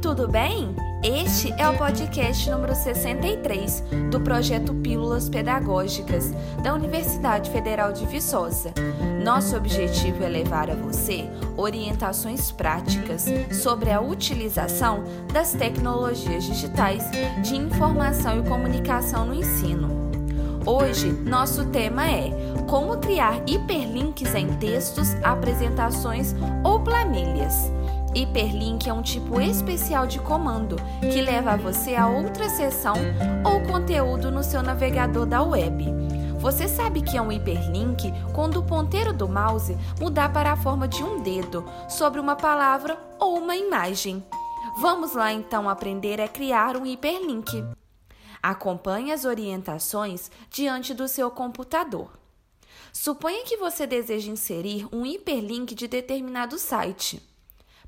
tudo 0.00 0.28
bem? 0.28 0.74
Este 1.02 1.52
é 1.52 1.68
o 1.68 1.76
podcast 1.76 2.50
número 2.50 2.74
63 2.74 3.82
do 4.10 4.20
projeto 4.20 4.74
Pílulas 4.74 5.28
Pedagógicas 5.28 6.32
da 6.62 6.74
Universidade 6.74 7.50
Federal 7.50 7.92
de 7.92 8.04
Viçosa. 8.06 8.72
Nosso 9.24 9.56
objetivo 9.56 10.22
é 10.22 10.28
levar 10.28 10.70
a 10.70 10.74
você 10.74 11.28
orientações 11.56 12.50
práticas 12.50 13.26
sobre 13.62 13.90
a 13.90 14.00
utilização 14.00 15.04
das 15.32 15.52
tecnologias 15.52 16.44
digitais 16.44 17.04
de 17.42 17.56
informação 17.56 18.40
e 18.40 18.48
comunicação 18.48 19.26
no 19.26 19.34
ensino. 19.34 19.88
Hoje, 20.66 21.12
nosso 21.12 21.66
tema 21.66 22.06
é 22.10 22.30
como 22.68 22.98
criar 22.98 23.40
hiperlinks 23.46 24.34
em 24.34 24.48
textos, 24.56 25.14
apresentações 25.22 26.34
ou 26.64 26.80
planilhas. 26.80 27.65
Hiperlink 28.16 28.88
é 28.88 28.92
um 28.94 29.02
tipo 29.02 29.38
especial 29.38 30.06
de 30.06 30.18
comando 30.18 30.76
que 31.12 31.20
leva 31.20 31.54
você 31.54 31.94
a 31.94 32.08
outra 32.08 32.48
seção 32.48 32.94
ou 33.44 33.70
conteúdo 33.70 34.30
no 34.30 34.42
seu 34.42 34.62
navegador 34.62 35.26
da 35.26 35.42
web. 35.42 35.84
Você 36.38 36.66
sabe 36.66 37.02
que 37.02 37.18
é 37.18 37.20
um 37.20 37.30
hiperlink 37.30 38.10
quando 38.34 38.60
o 38.60 38.62
ponteiro 38.62 39.12
do 39.12 39.28
mouse 39.28 39.76
mudar 40.00 40.32
para 40.32 40.52
a 40.52 40.56
forma 40.56 40.88
de 40.88 41.04
um 41.04 41.20
dedo 41.20 41.62
sobre 41.90 42.18
uma 42.18 42.34
palavra 42.34 42.98
ou 43.20 43.36
uma 43.36 43.54
imagem. 43.54 44.24
Vamos 44.78 45.12
lá 45.12 45.30
então 45.30 45.68
aprender 45.68 46.18
a 46.18 46.26
criar 46.26 46.74
um 46.74 46.86
hiperlink. 46.86 47.62
Acompanhe 48.42 49.12
as 49.12 49.26
orientações 49.26 50.30
diante 50.48 50.94
do 50.94 51.06
seu 51.06 51.30
computador. 51.30 52.10
Suponha 52.94 53.44
que 53.44 53.58
você 53.58 53.86
deseja 53.86 54.32
inserir 54.32 54.88
um 54.90 55.04
hiperlink 55.04 55.74
de 55.74 55.86
determinado 55.86 56.58
site. 56.58 57.35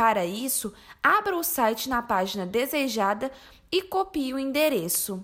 Para 0.00 0.24
isso, 0.24 0.72
abra 1.02 1.36
o 1.36 1.42
site 1.42 1.86
na 1.86 2.00
página 2.00 2.46
desejada 2.46 3.30
e 3.70 3.82
copie 3.82 4.32
o 4.32 4.38
endereço. 4.38 5.22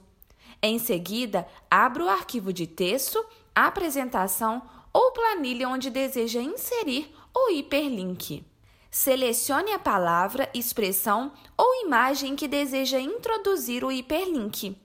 Em 0.60 0.78
seguida, 0.78 1.48
abra 1.70 2.04
o 2.04 2.08
arquivo 2.10 2.52
de 2.52 2.66
texto, 2.66 3.24
apresentação 3.54 4.60
ou 4.92 5.12
planilha 5.12 5.66
onde 5.66 5.88
deseja 5.88 6.42
inserir 6.42 7.10
o 7.34 7.48
hiperlink. 7.52 8.44
Selecione 8.90 9.72
a 9.72 9.78
palavra, 9.78 10.46
expressão 10.52 11.32
ou 11.56 11.86
imagem 11.86 12.36
que 12.36 12.46
deseja 12.46 13.00
introduzir 13.00 13.82
o 13.82 13.90
hiperlink. 13.90 14.76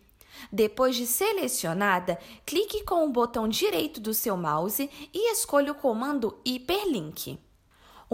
Depois 0.50 0.96
de 0.96 1.06
selecionada, 1.06 2.18
clique 2.46 2.86
com 2.86 3.06
o 3.06 3.12
botão 3.12 3.46
direito 3.46 4.00
do 4.00 4.14
seu 4.14 4.38
mouse 4.38 4.90
e 5.14 5.34
escolha 5.34 5.74
o 5.74 5.76
comando 5.76 6.40
Hiperlink. 6.46 7.38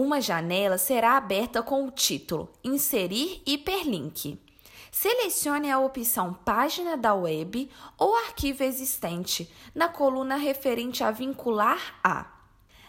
Uma 0.00 0.20
janela 0.20 0.78
será 0.78 1.16
aberta 1.16 1.60
com 1.60 1.84
o 1.84 1.90
título 1.90 2.48
Inserir 2.62 3.42
hiperlink. 3.44 4.40
Selecione 4.92 5.72
a 5.72 5.80
opção 5.80 6.32
Página 6.32 6.96
da 6.96 7.14
web 7.14 7.68
ou 7.98 8.14
arquivo 8.14 8.62
existente 8.62 9.52
na 9.74 9.88
coluna 9.88 10.36
referente 10.36 11.02
a 11.02 11.10
vincular 11.10 11.98
a. 12.04 12.30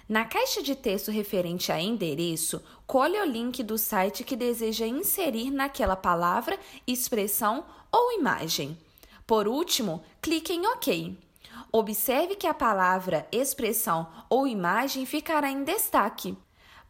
Na 0.08 0.24
caixa 0.24 0.62
de 0.62 0.76
texto 0.76 1.10
referente 1.10 1.72
a 1.72 1.82
endereço, 1.82 2.62
colhe 2.86 3.20
o 3.20 3.26
link 3.26 3.64
do 3.64 3.80
site 3.80 4.24
que 4.24 4.36
deseja 4.36 4.86
inserir 4.86 5.50
naquela 5.50 5.96
palavra, 5.96 6.60
expressão 6.86 7.66
ou 7.92 8.20
imagem. 8.20 8.78
Por 9.26 9.48
último, 9.48 10.04
clique 10.22 10.54
em 10.54 10.68
OK. 10.68 11.18
Observe 11.72 12.36
que 12.36 12.46
a 12.46 12.54
palavra, 12.54 13.28
expressão 13.32 14.08
ou 14.30 14.48
imagem 14.48 15.08
ficará 15.08 15.50
em 15.50 15.64
destaque. 15.64 16.38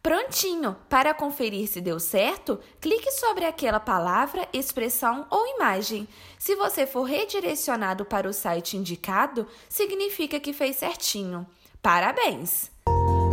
Prontinho! 0.02 0.76
Para 0.88 1.12
conferir 1.12 1.68
se 1.68 1.80
deu 1.80 2.00
certo, 2.00 2.58
clique 2.80 3.10
sobre 3.12 3.44
aquela 3.44 3.78
palavra, 3.78 4.48
expressão 4.52 5.26
ou 5.30 5.46
imagem. 5.56 6.08
Se 6.38 6.54
você 6.54 6.86
for 6.86 7.02
redirecionado 7.02 8.04
para 8.04 8.28
o 8.28 8.32
site 8.32 8.78
indicado, 8.78 9.46
significa 9.68 10.40
que 10.40 10.54
fez 10.54 10.76
certinho. 10.76 11.46
Parabéns! 11.82 12.70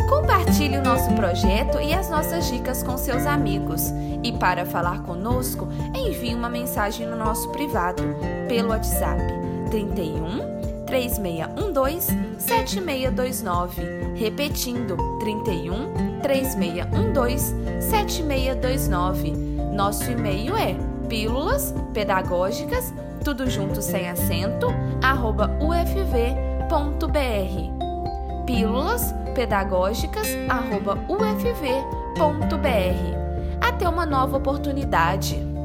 Compartilhe 0.10 0.78
o 0.78 0.84
nosso 0.84 1.14
projeto 1.16 1.80
e 1.80 1.94
as 1.94 2.10
nossas 2.10 2.48
dicas 2.48 2.84
com 2.84 2.98
seus 2.98 3.26
amigos. 3.26 3.84
E 4.24 4.34
para 4.34 4.66
falar 4.66 5.04
conosco, 5.04 5.68
envie 5.96 6.36
uma 6.36 6.50
mensagem 6.50 7.08
no 7.08 7.16
nosso 7.16 7.50
privado 7.52 8.04
pelo 8.48 8.70
WhatsApp 8.70 9.22
31 9.70 10.57
3612 10.88 12.08
7629. 12.40 13.82
Repetindo, 14.16 14.98
31 15.20 16.20
3612 16.22 17.56
7629. 17.82 19.32
Nosso 19.74 20.10
e-mail 20.10 20.56
é 20.56 20.76
pílulas 21.08 21.74
pedagógicas, 21.94 22.94
tudo 23.24 23.50
junto 23.50 23.82
sem 23.82 24.10
acento, 24.10 24.68
arroba 25.04 25.52
ufv.br. 25.62 26.18
Pílulas 28.46 29.14
pedagógicas, 29.36 30.28
arroba 30.50 30.98
ufv.br. 31.08 32.58
Até 33.62 33.88
uma 33.88 34.06
nova 34.06 34.38
oportunidade! 34.38 35.57